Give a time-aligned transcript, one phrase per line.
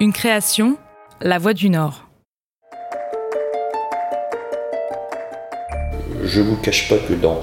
[0.00, 0.76] Une création,
[1.20, 2.04] La Voix du Nord.
[6.22, 7.40] Je ne vous cache pas que dans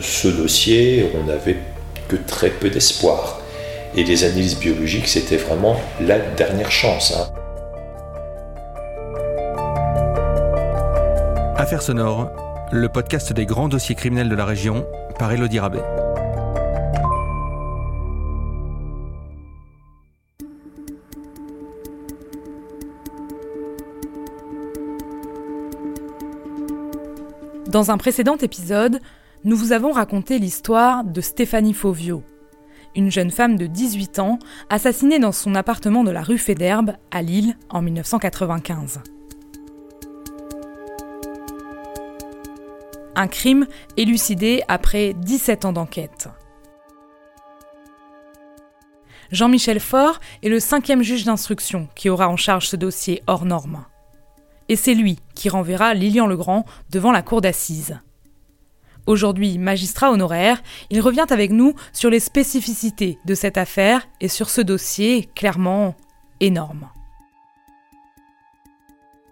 [0.00, 1.56] ce dossier, on n'avait
[2.06, 3.40] que très peu d'espoir.
[3.96, 7.12] Et les analyses biologiques, c'était vraiment la dernière chance.
[7.16, 7.32] Hein.
[11.56, 12.30] Affaires sonores,
[12.70, 14.86] le podcast des grands dossiers criminels de la région
[15.18, 15.82] par Elodie Rabet.
[27.72, 29.00] Dans un précédent épisode,
[29.44, 32.22] nous vous avons raconté l'histoire de Stéphanie Fauvio,
[32.94, 37.22] une jeune femme de 18 ans assassinée dans son appartement de la rue Féderbe à
[37.22, 39.00] Lille en 1995.
[43.14, 43.66] Un crime
[43.96, 46.28] élucidé après 17 ans d'enquête.
[49.30, 53.86] Jean-Michel Faure est le cinquième juge d'instruction qui aura en charge ce dossier hors norme
[54.72, 57.98] et c'est lui qui renverra Lilian Legrand devant la cour d'assises.
[59.04, 64.48] Aujourd'hui magistrat honoraire, il revient avec nous sur les spécificités de cette affaire et sur
[64.48, 65.94] ce dossier clairement
[66.40, 66.88] énorme.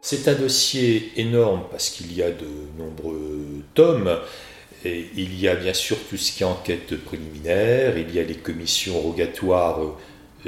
[0.02, 4.18] C'est un dossier énorme parce qu'il y a de nombreux tomes.
[4.84, 8.36] Il y a bien sûr tout ce qui est enquête préliminaire, il y a les
[8.36, 9.80] commissions rogatoires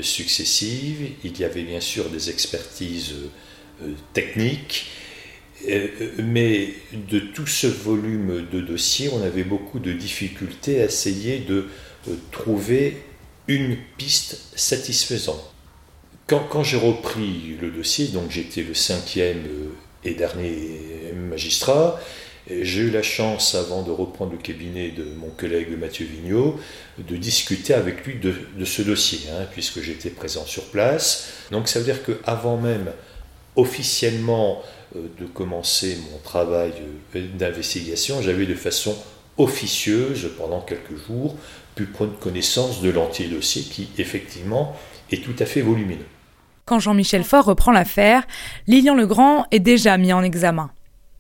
[0.03, 3.15] successives, il y avait bien sûr des expertises
[4.13, 4.87] technique.
[5.69, 5.89] Euh,
[6.19, 11.69] mais de tout ce volume de dossiers, on avait beaucoup de difficultés à essayer de
[12.09, 12.97] euh, trouver
[13.47, 15.53] une piste satisfaisante.
[16.27, 19.43] Quand, j'ai repris le dossier, donc j'étais le cinquième
[20.03, 22.01] et dernier magistrat,
[22.49, 26.59] j'ai eu la chance, avant de reprendre le cabinet de mon collègue Mathieu Vigneault,
[26.99, 31.29] de discuter avec lui de, de ce dossier, hein, puisque j'étais présent sur place.
[31.51, 32.93] Donc ça veut dire qu'avant même
[33.57, 34.63] officiellement
[34.97, 36.73] euh, de commencer mon travail
[37.17, 38.97] euh, d'investigation, j'avais de façon
[39.39, 41.37] officieuse, pendant quelques jours,
[41.75, 44.77] pu prendre connaissance de l'entier dossier qui, effectivement,
[45.11, 46.07] est tout à fait volumineux.
[46.65, 48.25] Quand Jean-Michel Faure reprend l'affaire,
[48.67, 50.71] Lilian Legrand est déjà mis en examen.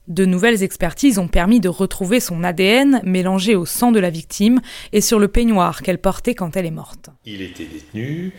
[0.08, 4.60] De nouvelles expertises ont permis de retrouver son ADN mélangé au sang de la victime
[4.92, 7.08] et sur le peignoir qu'elle portait quand elle est morte.
[7.24, 8.32] Il était détenu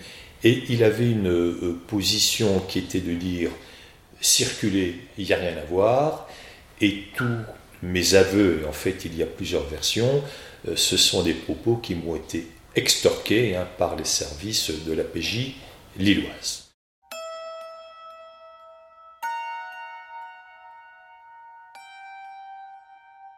[0.44, 3.50] et il avait une euh, position qui était de dire
[4.23, 6.28] circuler, il n'y a rien à voir,
[6.81, 7.38] et tous
[7.84, 10.23] mes aveux, en fait il y a plusieurs versions,
[10.67, 15.03] euh, ce sont des propos qui m'ont été extorqués hein, par les services de la
[15.03, 15.56] PJ
[15.97, 16.63] lilloise.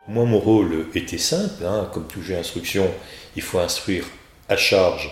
[0.07, 2.87] Moi, mon rôle était simple, hein, comme tout d'instruction,
[3.35, 4.05] il faut instruire
[4.47, 5.11] à charge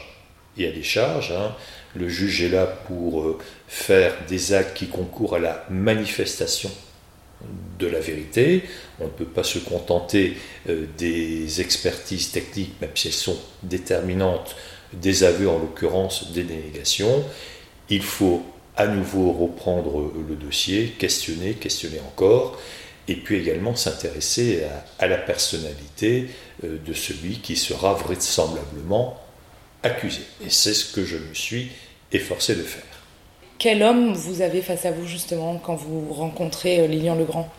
[0.55, 1.31] et à décharge.
[1.31, 1.55] Hein.
[1.95, 3.37] Le juge est là pour euh,
[3.67, 6.71] faire des actes qui concourent à la manifestation
[7.79, 8.63] de la vérité.
[8.99, 10.37] On ne peut pas se contenter
[10.69, 14.55] euh, des expertises techniques, même si elles sont déterminantes,
[14.93, 17.23] des aveux en l'occurrence des dénégations.
[17.89, 18.43] Il faut
[18.75, 22.59] à nouveau reprendre le dossier, questionner, questionner encore,
[23.07, 24.63] et puis également s'intéresser
[24.99, 26.29] à, la personnalité
[26.63, 29.19] euh, de celui qui sera vraisemblablement
[29.83, 30.21] accusé.
[30.45, 31.69] Et c'est ce que je me suis
[32.11, 32.83] efforcé de faire.
[33.59, 37.51] Quel homme vous avez face à vous justement quand vous rencontrez euh, Lilian Legrand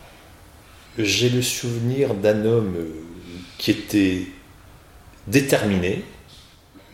[0.97, 3.03] J'ai le souvenir d'un homme euh,
[3.57, 4.27] qui était
[5.27, 6.03] déterminé,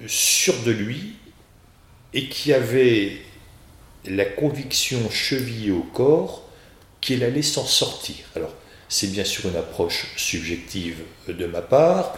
[0.08, 1.16] sûr de lui,
[2.14, 3.18] et qui avait
[4.06, 6.48] la conviction chevillée au corps
[7.00, 8.16] qu'il allait s'en sortir.
[8.36, 8.54] Alors,
[8.90, 10.98] c'est bien sûr une approche subjective
[11.28, 12.18] de ma part,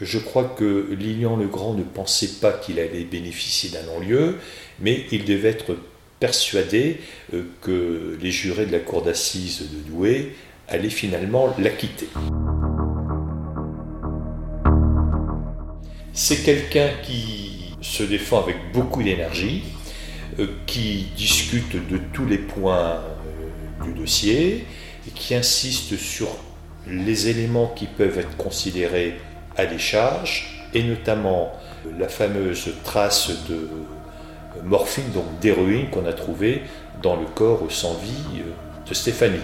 [0.00, 4.36] je crois que Lilian le Grand ne pensait pas qu'il allait bénéficier d'un non-lieu,
[4.80, 5.76] mais il devait être
[6.20, 7.00] persuadé
[7.34, 10.32] euh, que les jurés de la cour d'assises de Douai
[10.68, 12.08] allaient finalement l'acquitter.
[16.12, 19.62] C'est quelqu'un qui se défend avec beaucoup d'énergie,
[20.38, 24.64] euh, qui discute de tous les points euh, du dossier,
[25.06, 26.28] et qui insiste sur
[26.88, 29.14] les éléments qui peuvent être considérés
[29.56, 31.52] à des charges, et notamment
[31.98, 33.68] la fameuse trace de
[34.64, 36.62] morphine, donc d'héroïne qu'on a trouvée
[37.02, 39.40] dans le corps sans vie euh, de Stéphanie.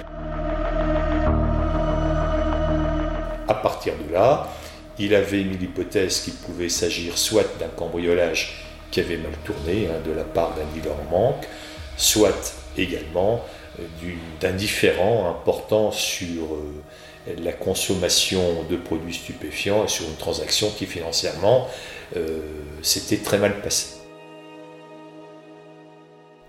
[3.48, 4.48] À partir de là,
[4.98, 10.00] il avait mis l'hypothèse qu'il pouvait s'agir soit d'un cambriolage qui avait mal tourné hein,
[10.04, 11.46] de la part d'un dealer en manque,
[11.96, 13.44] soit également
[13.80, 13.84] euh,
[14.40, 16.82] d'un différent important sur euh,
[17.42, 21.68] la consommation de produits stupéfiants sur une transaction qui financièrement
[22.16, 22.40] euh,
[22.82, 23.96] s'était très mal passée.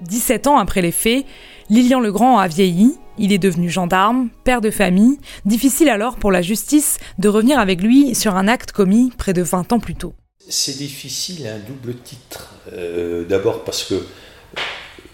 [0.01, 1.25] 17 ans après les faits,
[1.69, 6.41] Lilian Legrand a vieilli, il est devenu gendarme, père de famille, difficile alors pour la
[6.41, 10.13] justice de revenir avec lui sur un acte commis près de 20 ans plus tôt.
[10.49, 12.55] C'est difficile à un double titre.
[12.73, 14.05] Euh, d'abord parce que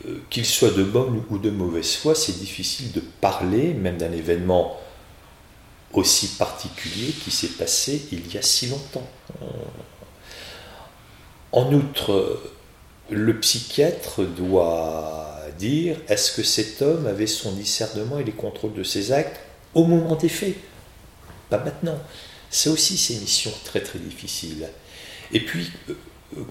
[0.07, 4.11] euh, qu'il soit de bonne ou de mauvaise foi, c'est difficile de parler même d'un
[4.11, 4.75] événement
[5.93, 9.07] aussi particulier qui s'est passé il y a si longtemps.
[11.51, 12.39] En outre,
[13.09, 18.83] le psychiatre doit dire est-ce que cet homme avait son discernement et les contrôles de
[18.83, 19.39] ses actes
[19.73, 20.55] au moment des faits?
[21.49, 21.99] Pas maintenant.
[22.51, 24.67] Ça aussi, c'est une mission très très difficile.
[25.31, 25.93] Et puis, euh,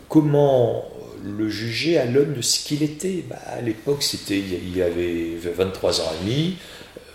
[0.08, 0.84] comment
[1.24, 3.24] le juger à l'aune de ce qu'il était?
[3.28, 6.56] Bah, À l'époque, c'était, il avait 23 ans et demi,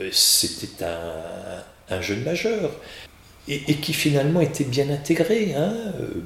[0.02, 1.64] euh, c'était un,
[2.02, 2.72] jeune majeur.
[3.50, 5.54] Et, qui finalement était bien intégré.
[5.54, 5.74] Hein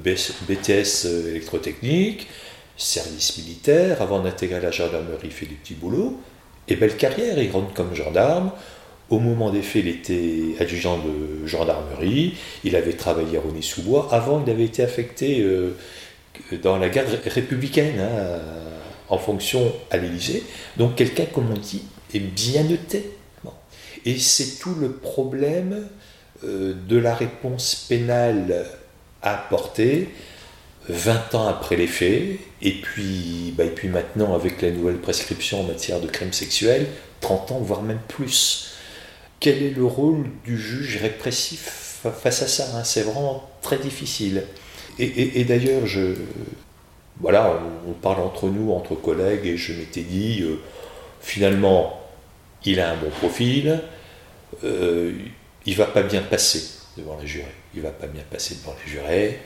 [0.04, 2.28] BTS euh, électrotechnique,
[2.76, 6.20] service militaire, avant d'intégrer la gendarmerie, il fait des petits boulots,
[6.68, 8.52] et belle carrière, il rentre comme gendarme.
[9.10, 14.44] Au moment des faits, il était adjudant de gendarmerie, il avait travaillé à Rony-sous-Bois, avant
[14.46, 15.74] il avait été affecté euh,
[16.62, 18.38] dans la garde républicaine, hein,
[19.08, 20.44] en fonction à l'Élysée.
[20.76, 21.82] Donc quelqu'un, comme on dit,
[22.14, 23.17] est bien noté.
[24.04, 25.86] Et c'est tout le problème
[26.44, 28.66] euh, de la réponse pénale
[29.22, 30.08] à apporter
[30.88, 35.60] 20 ans après les faits, et puis, bah, et puis maintenant avec la nouvelle prescription
[35.60, 36.86] en matière de crimes sexuels,
[37.20, 38.70] 30 ans, voire même plus.
[39.40, 42.84] Quel est le rôle du juge répressif face à ça hein?
[42.84, 44.44] C'est vraiment très difficile.
[45.00, 45.84] Et, d'ailleurs,
[47.20, 50.58] voilà, on, parle entre nous, entre collègues, et je m'étais dit, euh,
[51.20, 51.97] finalement,
[52.64, 53.80] il a un bon profil,
[54.64, 55.12] euh,
[55.66, 56.62] il va pas bien passer
[56.96, 57.54] devant les jurés.
[57.74, 59.38] Il va pas bien passer devant les jurés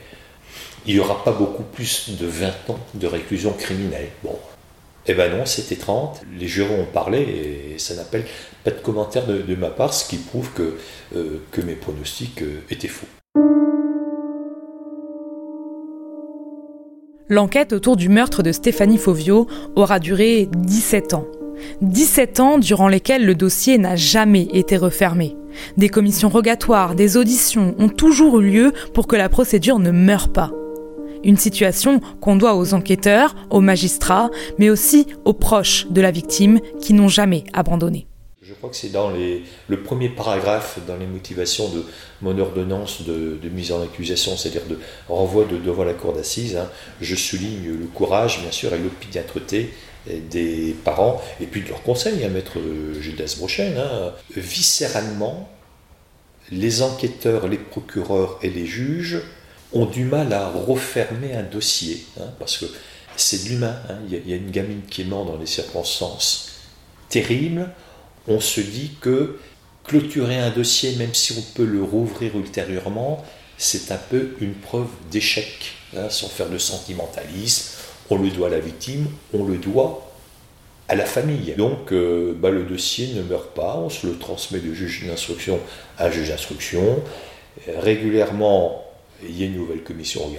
[0.85, 4.09] il n'y aura pas beaucoup plus de 20 ans de réclusion criminelle.
[4.23, 4.37] Bon,
[5.07, 6.21] eh ben non, c'était 30.
[6.37, 8.25] Les jurés ont parlé et ça n'appelle
[8.63, 10.77] pas de commentaire de, ma part, ce qui prouve que,
[11.15, 13.07] euh, mes pronostics euh, étaient faux.
[17.29, 21.25] L'enquête autour du meurtre de Stéphanie Fauvio aura duré 17 ans.
[21.81, 25.35] 17 ans durant lesquels le dossier n'a jamais été refermé.
[25.77, 30.31] Des commissions rogatoires, des auditions ont toujours eu lieu pour que la procédure ne meure
[30.31, 30.51] pas.
[31.23, 36.59] Une situation qu'on doit aux enquêteurs, aux magistrats, mais aussi aux proches de la victime
[36.81, 38.07] qui n'ont jamais abandonné.
[38.41, 41.85] Je crois que c'est dans le premier paragraphe dans les motivations de
[42.21, 46.57] mon ordonnance de, mise en accusation, c'est-à-dire de renvoi de, devant la cour d'assises.
[46.57, 46.69] Hein.
[46.99, 49.71] je souligne le courage, bien sûr, et l'opiniâtreté
[50.07, 52.57] des parents, et puis de leur conseil, à hein, maître
[52.99, 53.77] Judas Brochen.
[53.77, 54.13] Hein.
[54.35, 55.49] Viscéralement,
[56.51, 59.21] les enquêteurs, les procureurs et les juges
[59.71, 62.65] ont du mal à refermer un dossier, hein, parce que
[63.15, 63.75] c'est de l'humain.
[63.89, 63.99] Hein.
[64.09, 66.51] Il, y a une gamine qui est morte dans des circonstances
[67.09, 67.69] terribles.
[68.27, 69.39] On se dit que
[69.85, 73.23] clôturer un dossier, même si on peut le rouvrir ultérieurement,
[73.57, 75.75] c'est un peu une preuve d'échec,
[76.09, 77.77] sans faire de sentimentalisme.
[78.13, 80.07] On le doit à la victime, on le doit
[80.87, 81.55] à la famille.
[81.57, 85.59] Donc euh, bah, le dossier ne meurt pas, on se le transmet de juge d'instruction
[85.97, 87.01] à juge d'instruction.
[87.67, 88.85] Régulièrement,
[89.27, 90.29] il y a une nouvelle commission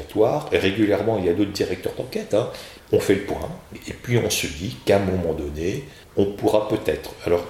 [0.52, 2.34] et régulièrement, il y a d'autres directeurs d'enquête.
[2.34, 2.48] Hein.
[2.92, 3.50] On fait le point,
[3.88, 5.82] et puis on se dit qu'à un moment donné,
[6.16, 7.10] on pourra peut-être.
[7.26, 7.44] Alors,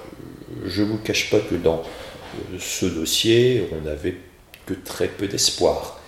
[0.65, 1.83] je ne vous cache pas que dans
[2.53, 4.15] euh, ce dossier, on n'avait
[4.65, 5.99] que très peu d'espoir.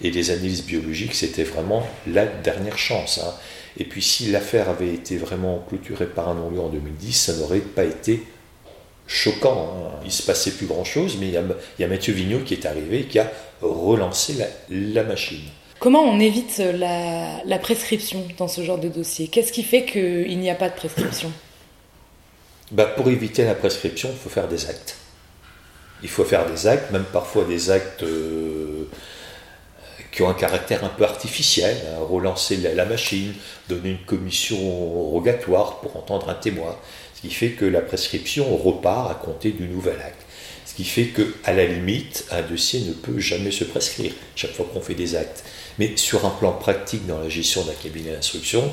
[0.00, 3.18] Et les analyses biologiques, c'était vraiment la dernière chance.
[3.18, 3.34] Hein.
[3.78, 7.58] Et puis, si l'affaire avait été vraiment clôturée par un non-lieu en 2010, ça n'aurait
[7.58, 8.22] pas été
[9.06, 9.74] choquant.
[9.76, 10.00] Hein.
[10.04, 13.04] Il se passait plus grand-chose, mais il y, a, Mathieu Vigneault qui est arrivé et
[13.04, 14.36] qui a relancé
[14.70, 15.42] la, machine.
[15.80, 19.28] Comment on évite la, prescription dans ce genre de dossier?
[19.28, 21.32] Qu'est-ce qui fait qu'il n'y a pas de prescription?
[22.70, 24.96] Bah Pour éviter la prescription, il faut faire des actes.
[26.02, 28.63] Il faut faire des actes, même parfois des actes euh,
[30.14, 32.04] qui ont un caractère un peu artificiel, hein.
[32.08, 33.34] relancer la, machine,
[33.68, 34.56] donner une commission
[35.10, 36.76] rogatoire pour entendre un témoin
[37.20, 40.20] qui fait que la prescription repart à compter du nouvel acte.
[40.66, 44.52] Ce qui fait que, à la limite, un dossier ne peut jamais se prescrire chaque
[44.52, 45.42] fois qu'on fait des actes.
[45.78, 48.70] Mais sur un plan pratique dans la gestion d'un cabinet d'instruction,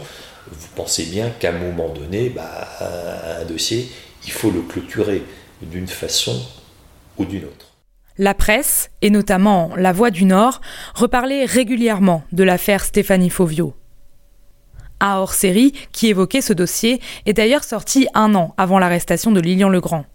[0.51, 3.89] vous pensez bien qu'à un moment donné, bah, un dossier,
[4.25, 5.23] il faut le clôturer
[5.61, 6.39] d'une façon
[7.17, 7.70] ou d'une autre.
[8.17, 10.61] La presse, et notamment La Voix du Nord,
[10.95, 13.73] reparlait régulièrement de l'affaire Stéphanie Fauvio.
[14.99, 19.69] Un hors-série qui évoquait ce dossier est d'ailleurs sorti un an avant l'arrestation de Lilian
[19.69, 20.05] Legrand.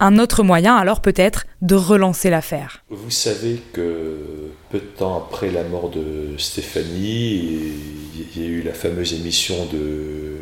[0.00, 2.84] Un autre moyen alors peut-être de relancer l'affaire.
[2.90, 7.72] Vous savez que peu de temps après la mort de Stéphanie,
[8.34, 10.40] il y a eu la fameuse émission de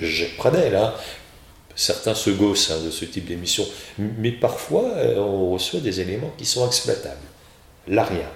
[0.00, 0.94] Jacques Pradel, hein.
[1.74, 3.66] Certains se gossent hein, de ce type d'émission,
[3.98, 7.16] mais parfois euh, on reçoit des éléments qui sont exploitables.
[7.88, 8.28] Là, rien.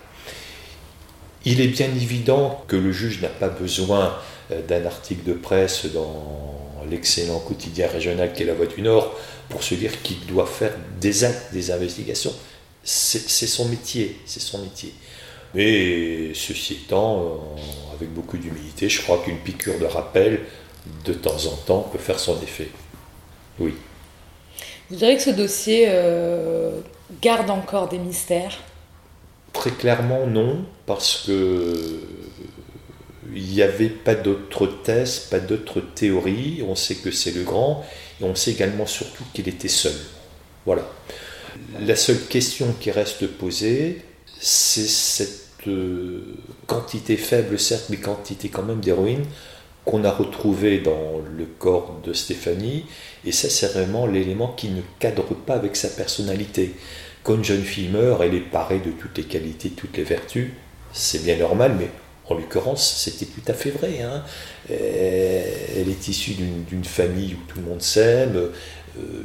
[1.45, 4.17] Il est bien évident que le juge n'a pas besoin
[4.51, 9.15] euh, d'un article de presse dans l'excellent quotidien régional qu'est La Voix du Nord
[9.49, 12.33] pour se dire qu'il doit faire des actes, des investigations.
[12.83, 14.93] C'est son métier, c'est son métier.
[15.55, 20.41] Mais ceci étant, euh, avec beaucoup d'humilité, je crois qu'une piqûre de rappel,
[21.05, 22.69] de temps en temps, peut faire son effet.
[23.59, 23.75] Oui.
[24.91, 26.81] Vous direz que ce dossier euh,
[27.21, 28.59] garde encore des mystères
[29.53, 32.01] Très clairement non, parce que
[33.35, 36.63] il n'y avait pas d'autres thèses, pas d'autres théories.
[36.67, 37.85] On sait que c'est le grand,
[38.21, 39.95] et on sait également surtout qu'il était seul.
[40.65, 40.83] Voilà.
[41.81, 44.03] La seule question qui reste posée,
[44.39, 46.37] c'est cette euh,
[46.67, 49.25] quantité faible, certes, mais quantité quand même d'héroïne
[49.87, 52.85] qu'on a retrouvée dans le corps de Stéphanie.
[53.25, 56.75] Et ça, c'est vraiment l'élément qui ne cadre pas avec sa personnalité.
[57.23, 60.51] Quand une jeune fille meurt, elle est parée de toutes les qualités, toutes les vertus.
[60.93, 61.89] C'est bien normal, mais
[62.29, 64.03] en l'occurrence, c'était tout à fait vrai.
[64.03, 64.25] Hein.
[64.69, 68.37] Elle est issue d'une famille où tout le monde s'aime.
[68.37, 68.51] Euh,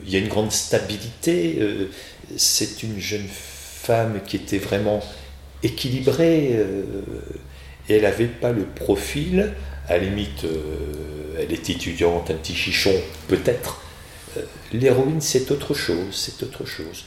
[0.05, 1.57] il y a une grande stabilité.
[1.59, 1.89] Euh,
[2.37, 5.01] c'est une jeune femme qui était vraiment
[5.63, 6.51] équilibrée.
[6.53, 6.83] Euh,
[7.89, 9.53] et elle n'avait pas le profil.
[9.91, 10.45] À la limite,
[11.37, 12.93] elle est étudiante, un petit chichon,
[13.27, 13.81] peut-être.
[14.71, 16.13] L'héroïne, c'est autre chose.
[16.13, 17.03] C'est autre chose.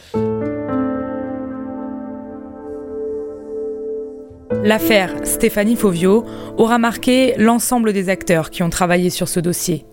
[4.62, 6.26] L'affaire Stéphanie Fauvio
[6.58, 9.86] aura marqué l'ensemble des acteurs qui ont travaillé sur ce dossier.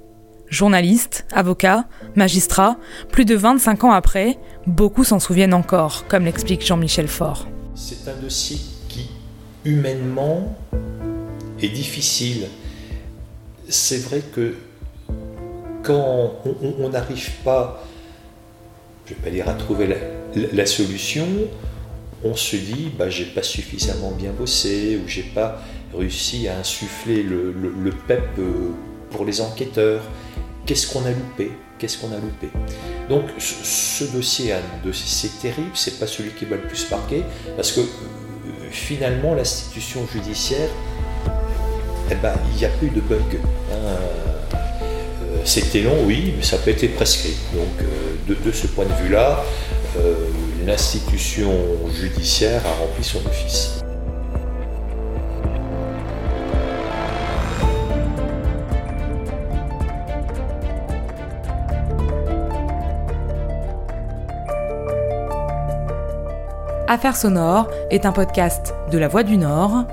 [0.50, 1.86] Journalistes, avocats,
[2.18, 2.76] magistrats,
[3.10, 7.48] plus de 25 ans après, beaucoup s'en souviennent encore, comme l'explique Jean-Michel Faure.
[7.74, 8.58] C'est un dossier
[8.90, 9.10] qui,
[9.64, 10.58] humainement,
[11.62, 12.48] est difficile.
[13.72, 14.54] C'est vrai que
[15.82, 17.88] quand on n'arrive pas,
[19.06, 19.96] je vais pas dire à trouver
[20.36, 21.26] la solution,
[22.24, 25.62] on se dit bah, j'ai pas suffisamment bien bossé ou j'ai pas
[25.96, 28.72] réussi à insuffler le, PEP euh,
[29.10, 30.04] pour les enquêteurs.
[30.66, 31.52] Qu'est-ce qu'on a loupé?
[31.80, 32.50] Qu'est-ce qu'on a loupé?
[33.10, 34.54] Donc ce, dossier,
[34.92, 37.24] c'est terrible, c'est pas celui qui va le plus marquer
[37.56, 37.84] parce que euh,
[38.70, 40.70] finalement l'institution judiciaire,
[42.12, 43.16] eh ben, il n'y a plus de bugs.
[43.72, 43.76] Hein.
[43.76, 47.36] Euh, c'était long, oui, mais ça peut être prescrit.
[47.54, 47.88] Donc
[48.28, 49.44] de, ce point de vue-là,
[50.66, 51.52] l'institution
[51.94, 53.82] judiciaire a rempli son office.
[66.92, 69.86] Affaires sonores est un podcast de La Voix du Nord,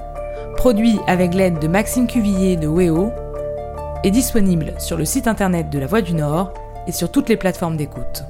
[0.59, 3.13] produit avec l'aide de Maxime Cuvillier de WEO,
[4.03, 6.53] et disponible sur le site internet de La Voix du Nord
[6.89, 8.25] et sur toutes les plateformes d'écoute.